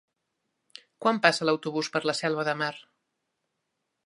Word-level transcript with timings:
Quan 1.05 1.21
passa 1.25 1.47
l'autobús 1.49 1.93
per 1.97 2.03
la 2.11 2.19
Selva 2.23 2.47
de 2.49 2.57
Mar? 2.63 2.75